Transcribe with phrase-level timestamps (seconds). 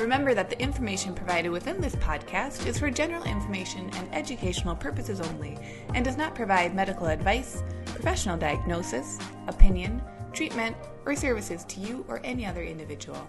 [0.00, 5.20] Remember that the information provided within this podcast is for general information and educational purposes
[5.20, 5.56] only
[5.94, 10.76] and does not provide medical advice, professional diagnosis, opinion, treatment,
[11.06, 13.24] or services to you or any other individual.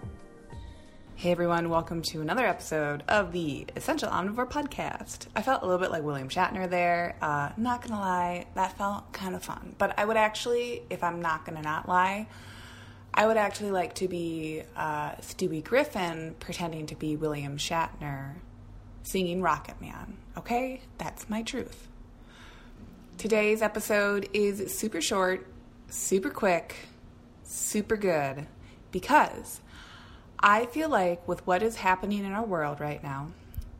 [1.14, 5.28] Hey everyone, welcome to another episode of the Essential Omnivore Podcast.
[5.36, 7.16] I felt a little bit like William Shatner there.
[7.22, 9.76] Uh, not gonna lie, that felt kind of fun.
[9.78, 12.26] But I would actually, if I'm not gonna not lie,
[13.16, 18.34] I would actually like to be uh, Stewie Griffin pretending to be William Shatner
[19.02, 20.18] singing Rocket Man.
[20.36, 20.82] Okay?
[20.98, 21.88] That's my truth.
[23.16, 25.46] Today's episode is super short,
[25.88, 26.76] super quick,
[27.42, 28.46] super good
[28.92, 29.60] because
[30.38, 33.28] I feel like with what is happening in our world right now,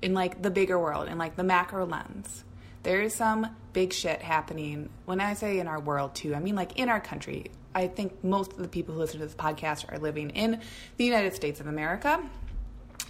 [0.01, 2.45] in like the bigger world, in like the macro lens,
[2.85, 4.89] there is some big shit happening.
[5.05, 8.25] When I say in our world too, I mean like in our country, I think
[8.25, 10.61] most of the people who listen to this podcast are living in
[10.97, 12.27] the United States of America.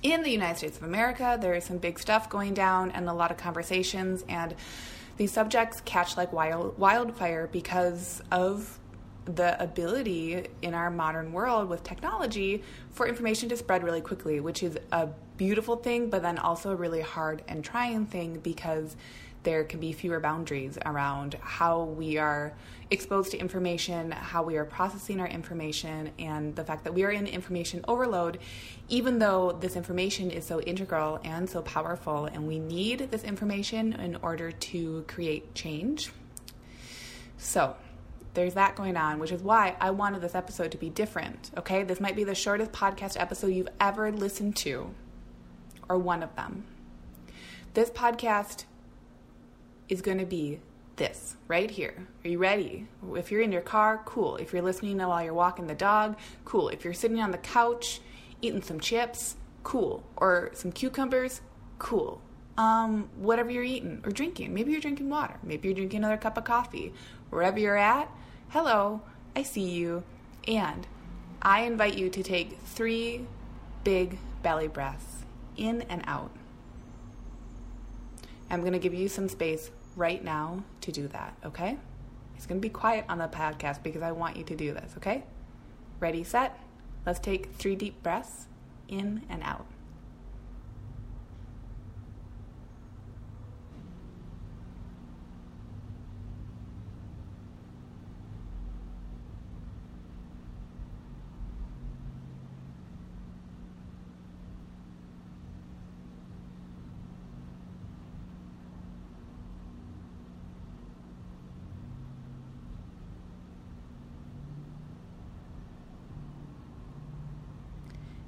[0.02, 3.12] In the United States of America, there is some big stuff going down and a
[3.12, 4.56] lot of conversations, and
[5.18, 8.80] these subjects catch like wild, wildfire because of
[9.24, 14.64] the ability in our modern world with technology for information to spread really quickly, which
[14.64, 18.96] is a beautiful thing, but then also a really hard and trying thing because
[19.46, 22.52] there can be fewer boundaries around how we are
[22.90, 27.12] exposed to information, how we are processing our information, and the fact that we are
[27.12, 28.40] in information overload,
[28.88, 33.92] even though this information is so integral and so powerful, and we need this information
[33.92, 36.10] in order to create change.
[37.38, 37.76] So,
[38.34, 41.52] there's that going on, which is why I wanted this episode to be different.
[41.56, 44.92] Okay, this might be the shortest podcast episode you've ever listened to,
[45.88, 46.64] or one of them.
[47.74, 48.64] This podcast
[49.88, 50.60] is going to be
[50.96, 52.06] this right here.
[52.24, 52.86] Are you ready?
[53.14, 54.36] If you're in your car, cool.
[54.36, 56.68] If you're listening while you're walking the dog, cool.
[56.68, 58.00] If you're sitting on the couch
[58.42, 60.04] eating some chips, cool.
[60.16, 61.40] Or some cucumbers,
[61.78, 62.20] cool.
[62.58, 64.54] Um, whatever you're eating or drinking.
[64.54, 65.38] Maybe you're drinking water.
[65.42, 66.92] Maybe you're drinking another cup of coffee.
[67.30, 68.10] Wherever you're at,
[68.48, 69.02] hello,
[69.34, 70.02] I see you.
[70.48, 70.86] And
[71.42, 73.26] I invite you to take three
[73.84, 75.24] big belly breaths
[75.56, 76.30] in and out.
[78.48, 81.76] I'm going to give you some space right now to do that, okay?
[82.36, 85.24] It's to be quiet on the podcast because I want you to do this, okay?
[85.98, 86.58] Ready, set?
[87.06, 88.46] Let's take three deep breaths
[88.88, 89.66] in and out.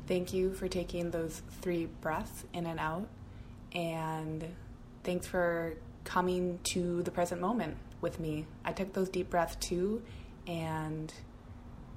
[0.09, 3.07] Thank you for taking those three breaths in and out.
[3.73, 4.43] And
[5.05, 5.75] thanks for
[6.05, 8.47] coming to the present moment with me.
[8.65, 10.03] I took those deep breaths too.
[10.47, 11.13] And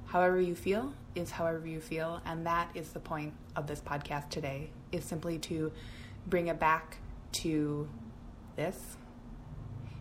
[0.07, 2.21] however you feel is however you feel.
[2.25, 5.71] And that is the point of this podcast today, is simply to
[6.27, 6.97] bring it back
[7.44, 7.88] to
[8.57, 8.97] this.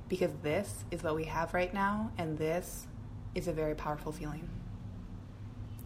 [0.08, 2.10] Because this is what we have right now.
[2.18, 2.88] And this
[3.36, 4.50] is a very powerful feeling.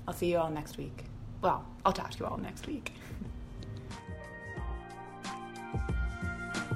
[0.09, 1.05] I'll see you all next week.
[1.45, 2.95] Well, I'll talk to you all next week.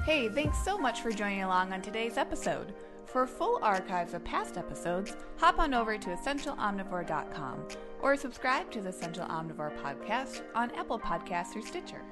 [0.05, 2.75] Hey, thanks so much for joining along on today's episode.
[3.07, 7.69] For full archives of past episodes, hop on over to essentialomnivore.com
[8.03, 12.03] or subscribe to the Essential Omnivore podcast on Apple Podcasts or Stitcher.